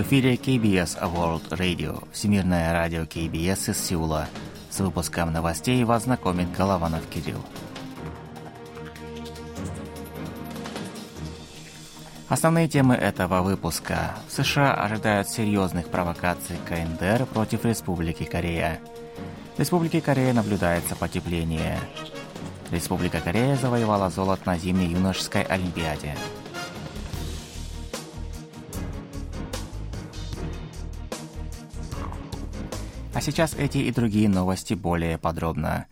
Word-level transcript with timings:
Эфире 0.00 0.36
KBS 0.36 0.96
World 1.12 1.48
Radio, 1.58 2.06
Всемирное 2.12 2.72
радио 2.72 3.02
KBS 3.02 3.72
из 3.72 3.84
Сеула. 3.84 4.28
С 4.70 4.78
выпуском 4.78 5.32
новостей 5.32 5.82
вас 5.82 6.04
знакомит 6.04 6.52
Голованов 6.56 7.04
Кирилл. 7.08 7.44
Основные 12.28 12.68
темы 12.68 12.94
этого 12.94 13.42
выпуска. 13.42 14.14
В 14.28 14.32
США 14.32 14.72
ожидают 14.72 15.28
серьезных 15.30 15.88
провокаций 15.88 16.58
КНДР 16.68 17.26
против 17.26 17.64
Республики 17.64 18.22
Корея. 18.22 18.78
В 19.56 19.58
Республике 19.58 20.00
Корея 20.00 20.32
наблюдается 20.32 20.94
потепление. 20.94 21.76
Республика 22.70 23.18
Корея 23.18 23.56
завоевала 23.56 24.10
золото 24.10 24.42
на 24.46 24.58
зимней 24.58 24.92
юношеской 24.92 25.42
олимпиаде. 25.42 26.14
А 33.18 33.20
сейчас 33.20 33.54
эти 33.54 33.78
и 33.78 33.90
другие 33.90 34.28
новости 34.28 34.74
более 34.74 35.18
подробно. 35.18 35.86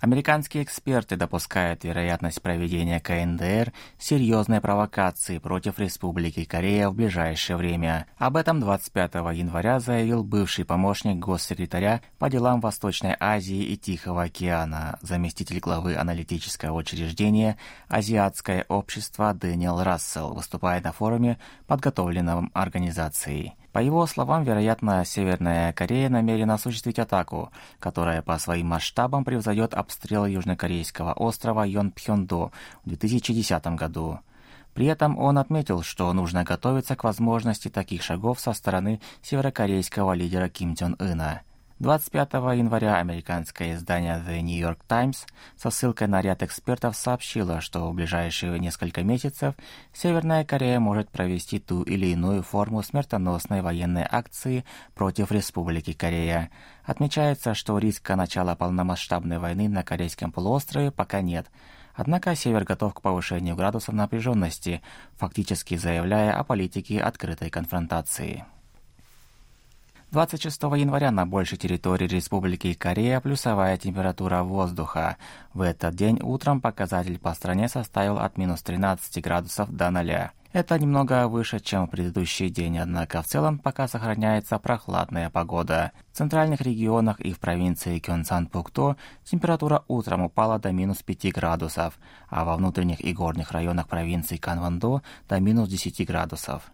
Американские 0.00 0.62
эксперты 0.62 1.14
допускают 1.14 1.84
вероятность 1.84 2.40
проведения 2.40 3.00
КНДР 3.00 3.70
серьезной 3.98 4.62
провокации 4.62 5.36
против 5.36 5.78
Республики 5.78 6.46
Корея 6.46 6.88
в 6.88 6.94
ближайшее 6.94 7.58
время. 7.58 8.06
Об 8.16 8.38
этом 8.38 8.60
25 8.60 9.14
января 9.34 9.78
заявил 9.78 10.24
бывший 10.24 10.64
помощник 10.64 11.18
госсекретаря 11.18 12.00
по 12.18 12.30
делам 12.30 12.62
Восточной 12.62 13.14
Азии 13.20 13.62
и 13.62 13.76
Тихого 13.76 14.22
океана, 14.22 14.98
заместитель 15.02 15.60
главы 15.60 15.96
аналитического 15.96 16.78
учреждения 16.78 17.58
«Азиатское 17.88 18.64
общество» 18.68 19.34
Дэниел 19.34 19.82
Рассел, 19.82 20.32
выступая 20.32 20.80
на 20.80 20.92
форуме, 20.92 21.38
подготовленном 21.66 22.50
организацией. 22.54 23.52
По 23.74 23.80
его 23.80 24.06
словам, 24.06 24.44
вероятно, 24.44 25.04
Северная 25.04 25.72
Корея 25.72 26.08
намерена 26.08 26.54
осуществить 26.54 27.00
атаку, 27.00 27.50
которая 27.80 28.22
по 28.22 28.38
своим 28.38 28.68
масштабам 28.68 29.24
превзойдет 29.24 29.74
обстрел 29.74 30.26
южнокорейского 30.26 31.12
острова 31.12 31.66
Йонпхёндо 31.66 32.52
в 32.84 32.88
2010 32.88 33.66
году. 33.74 34.20
При 34.74 34.86
этом 34.86 35.18
он 35.18 35.38
отметил, 35.38 35.82
что 35.82 36.12
нужно 36.12 36.44
готовиться 36.44 36.94
к 36.94 37.02
возможности 37.02 37.66
таких 37.66 38.04
шагов 38.04 38.38
со 38.38 38.52
стороны 38.52 39.00
северокорейского 39.22 40.12
лидера 40.12 40.48
Ким 40.48 40.76
Чен 40.76 40.94
Ына. 41.00 41.42
25 41.80 42.34
января 42.56 42.98
американское 42.98 43.74
издание 43.74 44.22
The 44.24 44.40
New 44.40 44.56
York 44.56 44.84
Times 44.86 45.26
со 45.56 45.70
ссылкой 45.70 46.06
на 46.06 46.22
ряд 46.22 46.44
экспертов 46.44 46.94
сообщило, 46.94 47.60
что 47.60 47.90
в 47.90 47.94
ближайшие 47.94 48.60
несколько 48.60 49.02
месяцев 49.02 49.56
Северная 49.92 50.44
Корея 50.44 50.78
может 50.78 51.10
провести 51.10 51.58
ту 51.58 51.82
или 51.82 52.06
иную 52.06 52.44
форму 52.44 52.80
смертоносной 52.84 53.60
военной 53.60 54.06
акции 54.08 54.64
против 54.94 55.32
Республики 55.32 55.92
Корея. 55.92 56.50
Отмечается, 56.84 57.54
что 57.54 57.76
риска 57.78 58.14
начала 58.14 58.54
полномасштабной 58.54 59.40
войны 59.40 59.68
на 59.68 59.82
Корейском 59.82 60.30
полуострове 60.30 60.92
пока 60.92 61.22
нет. 61.22 61.50
Однако 61.92 62.36
Север 62.36 62.62
готов 62.62 62.94
к 62.94 63.00
повышению 63.00 63.56
градусов 63.56 63.96
напряженности, 63.96 64.80
фактически 65.16 65.76
заявляя 65.76 66.38
о 66.38 66.44
политике 66.44 67.00
открытой 67.00 67.50
конфронтации. 67.50 68.44
26 70.10 70.62
января 70.62 71.10
на 71.10 71.26
большей 71.26 71.58
территории 71.58 72.06
Республики 72.06 72.72
Корея 72.74 73.20
плюсовая 73.20 73.76
температура 73.76 74.42
воздуха. 74.42 75.16
В 75.52 75.60
этот 75.60 75.94
день 75.94 76.20
утром 76.22 76.60
показатель 76.60 77.18
по 77.18 77.34
стране 77.34 77.68
составил 77.68 78.18
от 78.18 78.38
минус 78.38 78.62
13 78.62 79.22
градусов 79.22 79.70
до 79.70 79.90
0. 79.90 80.30
Это 80.54 80.78
немного 80.78 81.26
выше, 81.26 81.58
чем 81.58 81.86
в 81.86 81.90
предыдущий 81.90 82.48
день, 82.48 82.78
однако 82.78 83.22
в 83.22 83.26
целом 83.26 83.58
пока 83.58 83.88
сохраняется 83.88 84.56
прохладная 84.60 85.28
погода. 85.28 85.90
В 86.12 86.16
центральных 86.16 86.60
регионах 86.60 87.18
и 87.18 87.32
в 87.32 87.40
провинции 87.40 87.98
Кёнсан-Пукто 87.98 88.94
температура 89.24 89.82
утром 89.88 90.22
упала 90.22 90.60
до 90.60 90.70
минус 90.70 91.02
5 91.02 91.32
градусов, 91.32 91.98
а 92.28 92.44
во 92.44 92.56
внутренних 92.56 93.00
и 93.00 93.12
горных 93.12 93.50
районах 93.50 93.88
провинции 93.88 94.36
Канвандо 94.36 95.02
до 95.28 95.40
минус 95.40 95.68
10 95.68 96.06
градусов. 96.06 96.70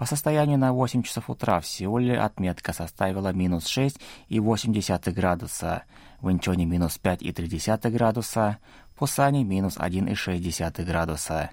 По 0.00 0.06
состоянию 0.06 0.56
на 0.56 0.72
8 0.72 1.02
часов 1.02 1.28
утра 1.28 1.60
в 1.60 1.66
Сеуле 1.66 2.18
отметка 2.18 2.72
составила 2.72 3.34
минус 3.34 3.66
6,8 3.66 5.12
градуса, 5.12 5.82
в 6.22 6.32
Инчоне 6.32 6.64
минус 6.64 6.98
5,3 7.02 7.90
градуса, 7.90 8.56
в 8.94 8.98
Пусане 8.98 9.44
минус 9.44 9.76
1,6 9.76 10.84
градуса. 10.86 11.50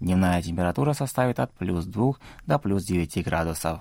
Дневная 0.00 0.42
температура 0.42 0.92
составит 0.92 1.38
от 1.38 1.52
плюс 1.52 1.84
2 1.84 2.14
до 2.46 2.58
плюс 2.58 2.82
9 2.82 3.24
градусов. 3.24 3.78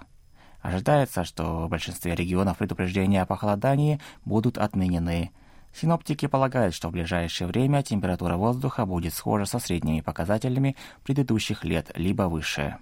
Ожидается, 0.61 1.23
что 1.23 1.65
в 1.65 1.69
большинстве 1.69 2.13
регионов 2.13 2.59
предупреждения 2.59 3.23
о 3.23 3.25
похолодании 3.25 3.99
будут 4.25 4.59
отменены. 4.59 5.31
Синоптики 5.73 6.27
полагают, 6.27 6.75
что 6.75 6.89
в 6.89 6.91
ближайшее 6.91 7.47
время 7.47 7.81
температура 7.81 8.37
воздуха 8.37 8.85
будет 8.85 9.15
схожа 9.15 9.45
со 9.45 9.57
средними 9.57 10.01
показателями 10.01 10.75
предыдущих 11.03 11.63
лет, 11.63 11.89
либо 11.95 12.29
выше. 12.29 12.77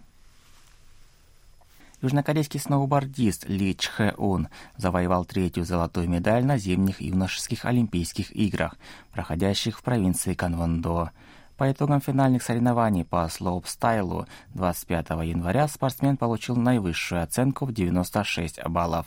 Южнокорейский 2.01 2.59
сноубордист 2.59 3.47
Ли 3.47 3.77
Чхэ-ун 3.77 4.47
завоевал 4.75 5.23
третью 5.23 5.65
золотую 5.65 6.09
медаль 6.09 6.43
на 6.43 6.57
зимних 6.57 6.99
юношеских 6.99 7.63
Олимпийских 7.65 8.35
играх, 8.35 8.75
проходящих 9.11 9.77
в 9.77 9.83
провинции 9.83 10.33
Канвондо. 10.33 11.11
По 11.57 11.71
итогам 11.71 12.01
финальных 12.01 12.41
соревнований 12.41 13.05
по 13.05 13.27
слоуп-стайлу 13.29 14.25
25 14.55 15.09
января 15.27 15.67
спортсмен 15.67 16.17
получил 16.17 16.55
наивысшую 16.55 17.21
оценку 17.21 17.65
в 17.65 17.71
96 17.71 18.63
баллов. 18.65 19.05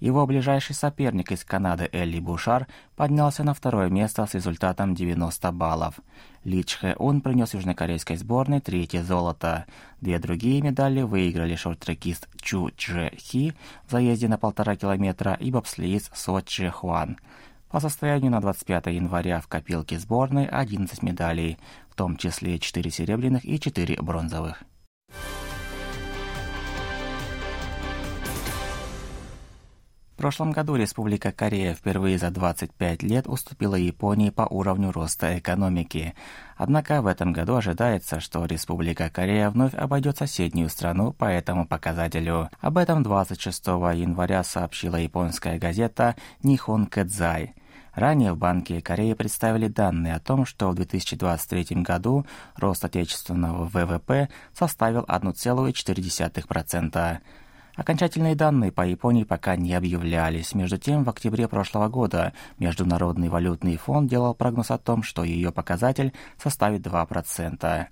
Его 0.00 0.26
ближайший 0.26 0.74
соперник 0.74 1.32
из 1.32 1.44
Канады 1.44 1.88
Элли 1.92 2.20
Бушар 2.20 2.68
поднялся 2.94 3.42
на 3.42 3.52
второе 3.52 3.88
место 3.88 4.24
с 4.26 4.34
результатом 4.34 4.94
90 4.94 5.50
баллов. 5.52 5.98
Ли 6.44 6.64
Чхэ 6.64 6.94
Ун 6.98 7.20
принес 7.20 7.54
южнокорейской 7.54 8.16
сборной 8.16 8.60
третье 8.60 9.02
золото. 9.02 9.66
Две 10.00 10.18
другие 10.18 10.62
медали 10.62 11.02
выиграли 11.02 11.56
шорт-трекист 11.56 12.28
Чу 12.40 12.70
Чжэ 12.76 13.10
Хи 13.16 13.54
в 13.86 13.90
заезде 13.90 14.28
на 14.28 14.38
полтора 14.38 14.76
километра 14.76 15.34
и 15.34 15.50
бобслеист 15.50 16.16
Со 16.16 16.40
Че 16.42 16.70
Хуан. 16.70 17.18
По 17.70 17.80
состоянию 17.80 18.30
на 18.30 18.40
25 18.40 18.86
января 18.86 19.40
в 19.40 19.48
копилке 19.48 19.98
сборной 19.98 20.46
11 20.46 21.02
медалей, 21.02 21.58
в 21.90 21.96
том 21.96 22.16
числе 22.16 22.58
4 22.58 22.90
серебряных 22.90 23.44
и 23.44 23.58
4 23.60 23.96
бронзовых. 24.00 24.62
В 30.18 30.20
прошлом 30.20 30.50
году 30.50 30.74
Республика 30.74 31.30
Корея 31.30 31.74
впервые 31.74 32.18
за 32.18 32.32
25 32.32 33.04
лет 33.04 33.28
уступила 33.28 33.76
Японии 33.76 34.30
по 34.30 34.42
уровню 34.42 34.90
роста 34.90 35.38
экономики. 35.38 36.12
Однако 36.56 37.02
в 37.02 37.06
этом 37.06 37.32
году 37.32 37.54
ожидается, 37.54 38.18
что 38.18 38.44
Республика 38.44 39.10
Корея 39.10 39.48
вновь 39.48 39.74
обойдет 39.74 40.18
соседнюю 40.18 40.70
страну 40.70 41.12
по 41.12 41.26
этому 41.26 41.68
показателю. 41.68 42.50
Об 42.60 42.78
этом 42.78 43.04
26 43.04 43.68
января 43.68 44.42
сообщила 44.42 44.96
японская 44.96 45.56
газета 45.56 46.16
«Нихон 46.42 46.86
Кэдзай». 46.86 47.54
Ранее 47.94 48.32
в 48.32 48.38
Банке 48.38 48.80
Кореи 48.80 49.12
представили 49.12 49.68
данные 49.68 50.16
о 50.16 50.20
том, 50.20 50.46
что 50.46 50.70
в 50.70 50.74
2023 50.74 51.82
году 51.82 52.26
рост 52.56 52.84
отечественного 52.84 53.66
ВВП 53.66 54.28
составил 54.52 55.04
1,4%. 55.04 57.20
Окончательные 57.78 58.34
данные 58.34 58.72
по 58.72 58.84
Японии 58.84 59.22
пока 59.22 59.54
не 59.54 59.72
объявлялись. 59.72 60.52
Между 60.52 60.78
тем, 60.78 61.04
в 61.04 61.10
октябре 61.10 61.46
прошлого 61.46 61.88
года 61.88 62.32
Международный 62.58 63.28
валютный 63.28 63.76
фонд 63.76 64.10
делал 64.10 64.34
прогноз 64.34 64.72
о 64.72 64.78
том, 64.78 65.04
что 65.04 65.22
ее 65.22 65.52
показатель 65.52 66.12
составит 66.42 66.84
2%. 66.84 67.86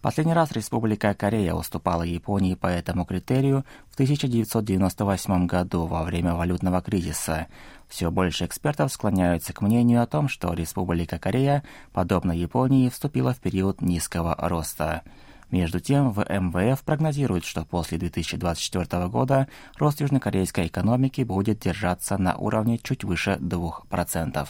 Последний 0.00 0.34
раз 0.34 0.52
Республика 0.52 1.12
Корея 1.14 1.54
уступала 1.54 2.04
Японии 2.04 2.54
по 2.54 2.68
этому 2.68 3.04
критерию 3.04 3.64
в 3.90 3.94
1998 3.94 5.46
году 5.46 5.86
во 5.86 6.04
время 6.04 6.34
валютного 6.34 6.80
кризиса. 6.80 7.48
Все 7.88 8.12
больше 8.12 8.44
экспертов 8.44 8.92
склоняются 8.92 9.52
к 9.52 9.62
мнению 9.62 10.02
о 10.02 10.06
том, 10.06 10.28
что 10.28 10.52
Республика 10.52 11.18
Корея, 11.18 11.64
подобно 11.92 12.30
Японии, 12.30 12.88
вступила 12.88 13.34
в 13.34 13.40
период 13.40 13.80
низкого 13.80 14.36
роста. 14.38 15.02
Между 15.54 15.78
тем, 15.78 16.10
в 16.10 16.18
МВФ 16.28 16.82
прогнозируют, 16.82 17.44
что 17.44 17.64
после 17.64 17.96
2024 17.96 19.06
года 19.06 19.46
рост 19.78 20.00
южнокорейской 20.00 20.66
экономики 20.66 21.22
будет 21.22 21.60
держаться 21.60 22.18
на 22.18 22.34
уровне 22.34 22.76
чуть 22.76 23.04
выше 23.04 23.38
2%. 23.40 24.48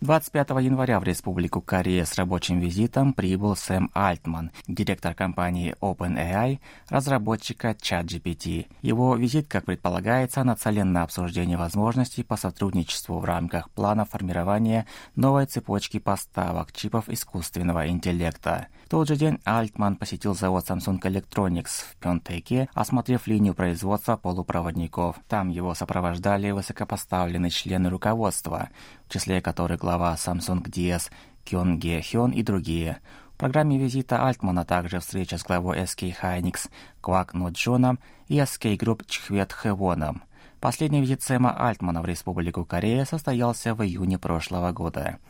25 0.00 0.50
января 0.62 0.98
в 0.98 1.04
Республику 1.04 1.60
Корея 1.60 2.06
с 2.06 2.14
рабочим 2.14 2.58
визитом 2.58 3.12
прибыл 3.12 3.54
Сэм 3.54 3.90
Альтман, 3.92 4.50
директор 4.66 5.12
компании 5.12 5.76
OpenAI, 5.82 6.58
разработчика 6.88 7.72
ChatGPT. 7.72 8.66
Его 8.80 9.14
визит, 9.14 9.46
как 9.46 9.66
предполагается, 9.66 10.42
нацелен 10.42 10.90
на 10.94 11.02
обсуждение 11.02 11.58
возможностей 11.58 12.22
по 12.22 12.38
сотрудничеству 12.38 13.18
в 13.18 13.26
рамках 13.26 13.68
плана 13.68 14.06
формирования 14.06 14.86
новой 15.16 15.44
цепочки 15.44 15.98
поставок 15.98 16.72
чипов 16.72 17.10
искусственного 17.10 17.88
интеллекта. 17.88 18.68
Тот 18.90 19.06
же 19.06 19.14
день 19.14 19.38
Альтман 19.44 19.94
посетил 19.94 20.34
завод 20.34 20.68
Samsung 20.68 21.00
Electronics 21.00 21.84
в 21.88 21.96
Пёнтэке, 21.98 22.68
осмотрев 22.74 23.28
линию 23.28 23.54
производства 23.54 24.16
полупроводников. 24.16 25.14
Там 25.28 25.48
его 25.48 25.74
сопровождали 25.74 26.50
высокопоставленные 26.50 27.50
члены 27.50 27.88
руководства, 27.88 28.68
в 29.06 29.12
числе 29.12 29.40
которых 29.40 29.78
глава 29.78 30.16
Samsung 30.16 30.64
DS 30.64 31.08
Кён 31.44 31.78
Ге 31.78 32.02
Хён 32.02 32.32
и 32.32 32.42
другие. 32.42 32.98
В 33.34 33.36
программе 33.36 33.78
визита 33.78 34.26
Альтмана 34.26 34.64
также 34.64 34.98
встреча 34.98 35.38
с 35.38 35.44
главой 35.44 35.78
SK 35.82 36.16
Hynix 36.20 36.68
Квак 37.00 37.32
Но 37.32 37.50
Джоном 37.50 38.00
и 38.26 38.40
SK 38.40 38.76
Group 38.76 39.04
Чхвет 39.06 39.52
Хэвоном. 39.52 40.24
Последний 40.58 41.00
визит 41.00 41.22
Сэма 41.22 41.52
Альтмана 41.52 42.02
в 42.02 42.06
Республику 42.06 42.64
Корея 42.64 43.04
состоялся 43.04 43.72
в 43.76 43.84
июне 43.84 44.18
прошлого 44.18 44.72
года. 44.72 45.20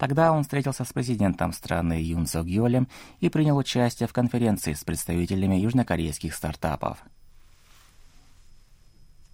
Тогда 0.00 0.32
он 0.32 0.44
встретился 0.44 0.86
с 0.86 0.94
президентом 0.94 1.52
страны 1.52 1.92
Юн 2.00 2.26
Сок 2.26 2.46
Йолем 2.46 2.88
и 3.20 3.28
принял 3.28 3.58
участие 3.58 4.08
в 4.08 4.14
конференции 4.14 4.72
с 4.72 4.82
представителями 4.82 5.56
южнокорейских 5.56 6.34
стартапов. 6.34 7.04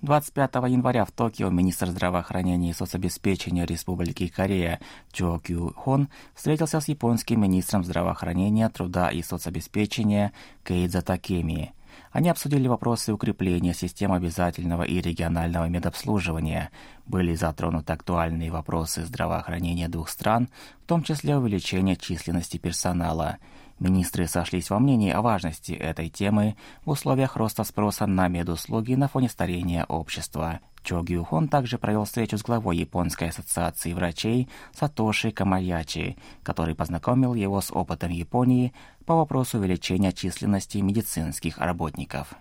25 0.03 0.55
января 0.69 1.05
в 1.05 1.13
Токио 1.13 1.51
министр 1.51 1.91
здравоохранения 1.91 2.71
и 2.71 2.73
соцобеспечения 2.73 3.65
Республики 3.65 4.27
Корея 4.27 4.81
Чо 5.13 5.39
Кю 5.39 5.73
Хон 5.73 6.09
встретился 6.35 6.81
с 6.81 6.89
японским 6.89 7.43
министром 7.43 7.85
здравоохранения, 7.85 8.69
труда 8.69 9.11
и 9.11 9.23
соцобеспечения 9.23 10.33
Кейдза 10.65 11.01
Такеми. 11.01 11.76
Они 12.13 12.29
обсудили 12.29 12.69
вопросы 12.69 13.13
укрепления 13.13 13.75
систем 13.75 14.13
обязательного 14.13 14.83
и 14.83 15.01
регионального 15.01 15.67
медобслуживания. 15.67 16.71
Были 17.07 17.35
затронуты 17.35 17.93
актуальные 17.93 18.51
вопросы 18.51 19.05
здравоохранения 19.05 19.89
двух 19.89 20.09
стран, 20.09 20.49
в 20.85 20.87
том 20.87 21.03
числе 21.03 21.37
увеличение 21.37 21.97
численности 21.97 22.57
персонала– 22.57 23.39
Министры 23.79 24.27
сошлись 24.27 24.71
во 24.71 24.79
мнении 24.79 25.11
о 25.11 25.21
важности 25.21 25.73
этой 25.73 26.09
темы 26.09 26.57
в 26.87 26.91
условиях 26.91 27.37
роста 27.37 27.63
спроса 27.63 28.07
на 28.07 28.27
медуслуги 28.27 28.95
на 28.95 29.07
фоне 29.07 29.29
старения 29.29 29.85
общества. 29.85 30.61
Чо 30.83 31.03
Гю 31.03 31.25
Хон 31.25 31.49
также 31.49 31.79
провел 31.79 32.05
встречу 32.05 32.39
с 32.39 32.43
главой 32.43 32.79
Японской 32.79 33.29
ассоциации 33.29 33.93
врачей 33.93 34.49
Сатоши 34.73 35.31
Камаячи, 35.31 36.17
который 36.43 36.75
познакомил 36.75 37.35
его 37.35 37.61
с 37.61 37.71
опытом 37.71 38.13
Японии 38.13 38.73
по 39.07 39.15
вопросу 39.15 39.59
увеличения 39.59 40.13
численности 40.13 40.79
медицинских 40.79 41.59
работников. 41.59 42.35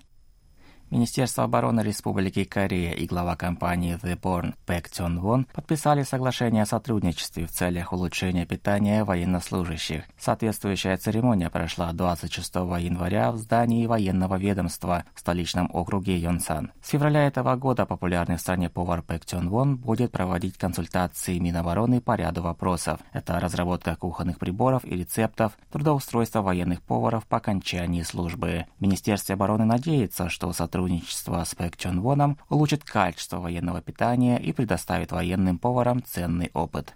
Министерство 0.92 1.44
обороны 1.44 1.80
Республики 1.80 2.44
Корея 2.44 2.92
и 2.92 3.06
глава 3.06 3.34
компании 3.34 3.98
The 4.02 4.14
Born 4.20 4.52
Пэк 4.66 4.90
Чон 4.92 5.20
Вон 5.20 5.46
подписали 5.54 6.02
соглашение 6.02 6.64
о 6.64 6.66
сотрудничестве 6.66 7.46
в 7.46 7.50
целях 7.50 7.94
улучшения 7.94 8.44
питания 8.44 9.02
военнослужащих. 9.02 10.04
Соответствующая 10.18 10.98
церемония 10.98 11.48
прошла 11.48 11.90
26 11.94 12.54
января 12.56 13.32
в 13.32 13.38
здании 13.38 13.86
военного 13.86 14.36
ведомства 14.36 15.04
в 15.14 15.20
столичном 15.20 15.70
округе 15.72 16.18
Йонсан. 16.18 16.72
С 16.82 16.90
февраля 16.90 17.26
этого 17.26 17.56
года 17.56 17.86
популярный 17.86 18.36
в 18.36 18.42
стране 18.42 18.68
повар 18.68 19.00
Пэк 19.00 19.24
Чон 19.24 19.48
Вон 19.48 19.78
будет 19.78 20.12
проводить 20.12 20.58
консультации 20.58 21.38
Минобороны 21.38 22.02
по 22.02 22.16
ряду 22.16 22.42
вопросов. 22.42 23.00
Это 23.14 23.40
разработка 23.40 23.96
кухонных 23.96 24.38
приборов 24.38 24.84
и 24.84 24.94
рецептов, 24.94 25.52
трудоустройство 25.70 26.42
военных 26.42 26.82
поваров 26.82 27.24
по 27.24 27.38
окончании 27.38 28.02
службы. 28.02 28.66
Министерство 28.78 29.32
обороны 29.32 29.64
надеется, 29.64 30.28
что 30.28 30.52
сотрудничество 30.52 30.81
сотрудничество 30.82 31.44
с 31.44 31.54
Пэк 31.54 31.76
Чон 31.76 32.00
Воном 32.00 32.38
улучшит 32.48 32.82
качество 32.82 33.38
военного 33.38 33.80
питания 33.80 34.36
и 34.36 34.52
предоставит 34.52 35.12
военным 35.12 35.58
поварам 35.58 36.02
ценный 36.02 36.50
опыт. 36.54 36.94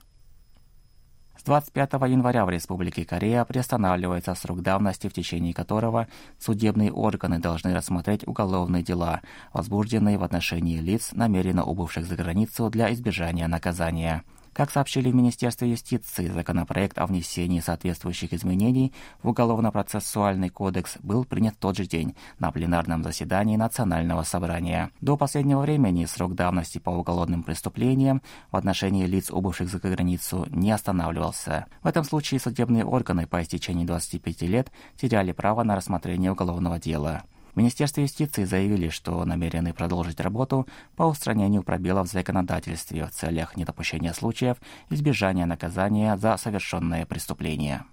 С 1.39 1.45
25 1.45 1.93
января 2.09 2.45
в 2.45 2.51
Республике 2.51 3.05
Корея 3.05 3.45
приостанавливается 3.45 4.35
срок 4.35 4.63
давности, 4.63 5.09
в 5.09 5.13
течение 5.13 5.55
которого 5.55 6.09
судебные 6.41 6.91
органы 6.91 7.39
должны 7.39 7.75
рассмотреть 7.75 8.27
уголовные 8.27 8.83
дела, 8.83 9.21
возбужденные 9.53 10.19
в 10.19 10.25
отношении 10.25 10.79
лиц, 10.79 11.11
намеренно 11.13 11.63
убывших 11.63 12.07
за 12.07 12.17
границу 12.17 12.69
для 12.71 12.93
избежания 12.93 13.47
наказания. 13.47 14.25
Как 14.57 14.71
сообщили 14.71 15.11
в 15.11 15.15
Министерстве 15.15 15.71
юстиции, 15.71 16.29
законопроект 16.29 16.99
о 16.99 17.05
внесении 17.05 17.61
соответствующих 17.61 18.33
изменений 18.33 18.95
в 19.23 19.29
Уголовно-процессуальный 19.29 20.49
кодекс 20.49 20.97
был 21.03 21.27
принят 21.27 21.57
в 21.57 21.59
тот 21.59 21.77
же 21.77 21.85
день 21.85 22.17
на 22.39 22.51
пленарном 22.51 23.05
заседании 23.05 23.59
Национального 23.59 24.23
собрания. 24.23 24.93
До 25.03 25.19
последнего 25.19 25.61
времени 25.61 26.07
срок 26.07 26.35
давности 26.35 26.79
по 26.79 26.89
уголовным 26.89 27.43
преступлениям 27.43 28.23
в 28.51 28.57
отношении 28.57 29.05
лиц, 29.05 29.31
убывших 29.31 29.69
за 29.69 29.79
границу, 29.79 30.47
не 30.49 30.71
останавливался. 30.71 31.67
В 31.83 31.87
этом 31.87 32.05
случае 32.05 32.41
судебные 32.41 32.87
органы 32.87 33.27
по 33.27 33.43
истечении 33.43 33.85
25 33.85 34.41
лет 34.41 34.73
теряли 34.97 35.33
право 35.33 35.65
на 35.65 35.77
рассмотрение 35.77 36.33
уголовного 36.33 36.79
дела. 36.79 37.25
В 37.57 37.59
Министерстве 37.59 38.03
юстиции 38.03 38.45
заявили, 38.45 38.91
что 38.91 39.25
намерены 39.25 39.73
продолжить 39.73 40.21
работу 40.21 40.69
по 40.95 41.05
устранению 41.05 41.63
пробелов 41.63 42.11
в 42.11 42.13
законодательстве 42.13 43.07
в 43.07 43.11
целях 43.11 43.57
недопущения 43.57 44.13
случаев 44.13 44.59
избежания 44.91 45.47
наказания 45.47 46.19
за 46.19 46.37
совершенное 46.37 47.07
преступление. 47.07 47.85